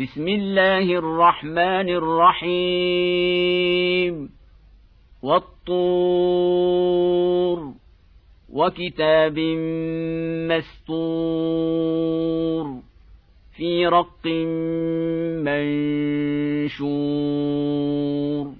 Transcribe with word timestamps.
بسم 0.00 0.28
الله 0.28 0.98
الرحمن 0.98 1.88
الرحيم. 1.88 3.24
والطور 5.22 6.54
وكتاب 8.52 9.38
مستور 10.50 11.84
في 13.56 13.86
رق 13.86 14.26
منشور 16.74 18.52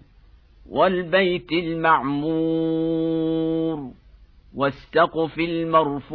والبيت 0.70 1.52
المعمور 1.52 3.10
والسقف 4.56 5.38
المرفوع 5.38 6.14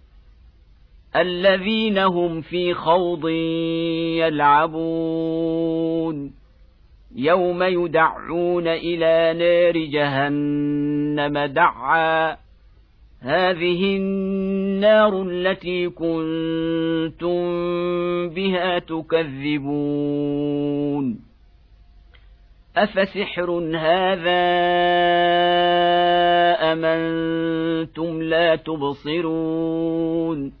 الذين 1.15 1.97
هم 1.97 2.41
في 2.41 2.73
خوض 2.73 3.27
يلعبون. 4.17 6.31
يوم 7.15 7.63
يدعون 7.63 8.67
إلى 8.67 9.33
نار 9.39 9.77
جهنم 9.77 11.45
دعا. 11.45 12.37
هذه 13.21 13.97
النار 13.97 15.21
التي 15.21 15.89
كنتم 15.89 17.39
بها 18.29 18.79
تكذبون. 18.79 19.71
أفسحر 22.77 23.51
هذا 23.75 24.41
أم 26.73 26.85
أنتم 26.85 28.21
لا 28.21 28.55
تبصرون؟ 28.55 30.60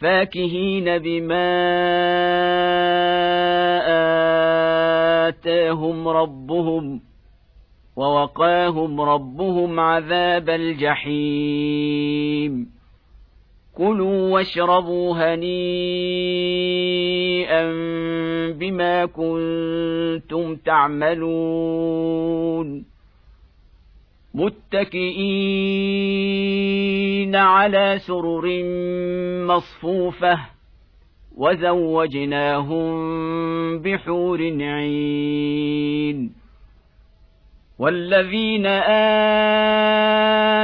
فاكهين 0.00 0.98
بما 0.98 1.54
آتاهم 5.28 6.08
ربهم 6.08 7.00
ووقاهم 7.96 9.00
ربهم 9.00 9.80
عذاب 9.80 10.50
الجحيم. 10.50 11.94
كلوا 13.76 14.30
واشربوا 14.30 15.14
هنيئا 15.14 15.44
بما 18.52 19.06
كنتم 19.06 20.56
تعملون. 20.56 22.04
متكئين 26.14 27.36
على 27.36 27.98
سرر 28.06 28.62
مصفوفة 29.46 30.38
وزوجناهم 31.36 32.84
بحور 33.78 34.40
عين 34.60 36.43
والذين 37.78 38.66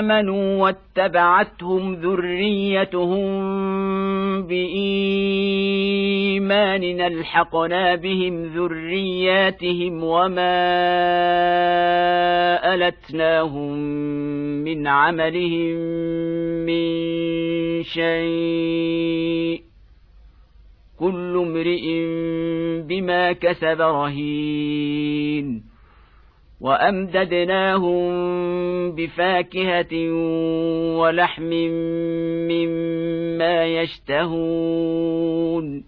آمنوا 0.03 0.63
واتبعتهم 0.63 1.95
ذريتهم 1.95 3.23
بإيمان 4.43 5.91
ألحقنا 7.01 7.95
بهم 7.95 8.43
ذرياتهم 8.43 10.05
وما 10.05 10.61
ألتناهم 12.75 13.79
من 14.65 14.87
عملهم 14.87 15.77
من 16.67 17.03
شيء 17.83 19.63
كل 20.99 21.37
امرئ 21.47 22.07
بما 22.83 23.33
كسب 23.33 23.81
رهين 23.81 25.70
وأمددناهم 26.61 28.11
بفاكهة 28.95 30.13
ولحم 30.99 31.51
مما 32.51 33.65
يشتهون. 33.65 35.85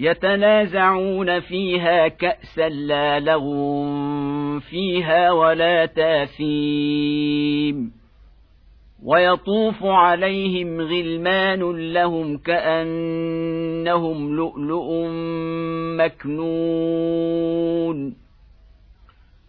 يتنازعون 0.00 1.40
فيها 1.40 2.08
كأسا 2.08 2.68
لا 2.68 3.20
لغو 3.20 3.86
فيها 4.60 5.32
ولا 5.32 5.86
تاثيم. 5.86 7.92
ويطوف 9.04 9.84
عليهم 9.84 10.80
غلمان 10.80 11.92
لهم 11.92 12.38
كأنهم 12.38 14.36
لؤلؤ 14.36 15.06
مكنون. 15.98 18.25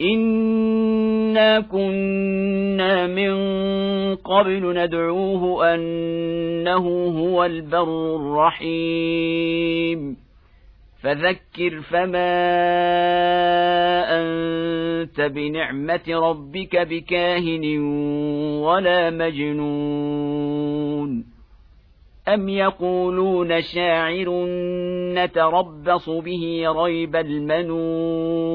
انا 0.00 1.60
كنا 1.60 3.06
من 3.06 3.34
قبل 4.16 4.74
ندعوه 4.78 5.74
انه 5.74 7.06
هو 7.18 7.44
البر 7.44 8.16
الرحيم 8.16 9.44
فذكر 11.02 11.80
فما 11.80 12.34
انت 14.20 15.20
بنعمه 15.20 16.02
ربك 16.08 16.76
بكاهن 16.76 17.78
ولا 18.64 19.10
مجنون 19.10 20.54
ام 22.28 22.48
يقولون 22.48 23.62
شاعر 23.62 24.46
نتربص 25.14 26.10
به 26.10 26.64
ريب 26.66 27.16
المنون 27.16 28.54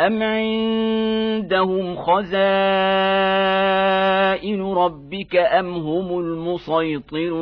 أم 0.00 0.22
عندهم 0.22 1.96
خزائن 1.96 2.30
ربك 4.62 5.36
أم 5.36 5.74
هم 5.74 6.18
المسيطرون 6.18 7.40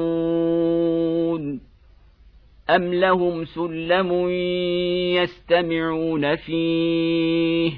أم 2.70 2.94
لهم 2.94 3.44
سلم 3.44 4.28
يستمعون 5.18 6.36
فيه 6.36 7.72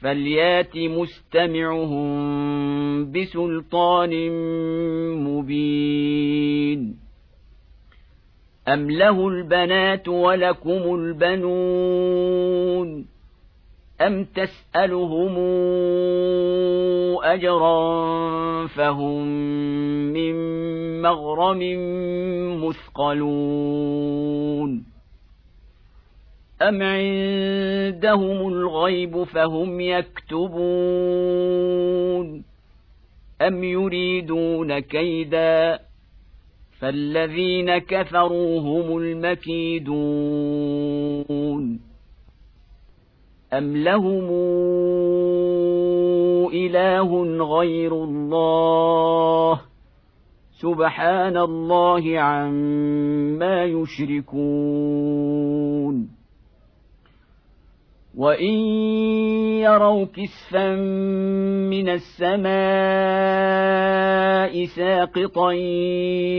فليات 0.00 0.76
مستمعهم 0.76 2.08
بسلطان 3.12 4.30
مبين 5.24 6.96
أم 8.68 8.90
له 8.90 9.28
البنات 9.28 10.08
ولكم 10.08 10.94
البنون 10.94 12.38
أم 14.00 14.24
تسألهم 14.24 15.36
أجرا 17.24 18.66
فهم 18.66 19.26
من 20.12 20.34
مغرم 21.02 21.62
مثقلون 22.64 23.78
أم 26.62 26.82
عندهم 26.82 28.48
الغيب 28.48 29.22
فهم 29.24 29.80
يكتبون 29.80 30.48
أم 33.42 33.64
يريدون 33.64 34.78
كيداً 34.78 35.88
فالذين 36.80 37.78
كفروا 37.78 38.60
هم 38.60 38.98
المكيدون 38.98 39.96
أم 43.52 43.76
لهم 43.76 44.28
إله 46.52 47.22
غير 47.44 47.92
الله 47.92 49.60
سبحان 50.60 51.36
الله 51.36 52.18
عما 52.18 53.64
يشركون 53.64 55.28
وان 58.16 58.54
يروا 59.62 60.04
كسفا 60.04 60.74
من 61.70 61.88
السماء 61.88 62.48
ساقطا 64.64 65.52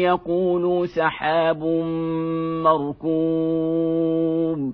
يقولوا 0.04 0.86
سحاب 0.86 1.64
مركوم 2.64 4.74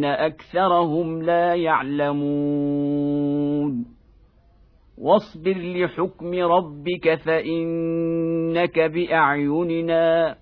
ولكن 0.00 0.04
اكثرهم 0.04 1.22
لا 1.22 1.54
يعلمون 1.54 3.06
واصبر 4.98 5.56
لحكم 5.56 6.34
ربك 6.34 7.14
فانك 7.24 8.78
باعيننا 8.78 10.36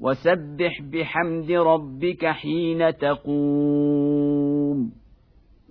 وسبح 0.00 0.82
بحمد 0.92 1.50
ربك 1.50 2.26
حين 2.26 2.96
تقوم 2.96 4.20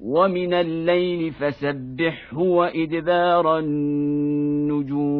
ومن 0.01 0.53
الليل 0.53 1.31
فسبحه 1.31 2.37
وادبار 2.37 3.59
النجوم 3.59 5.18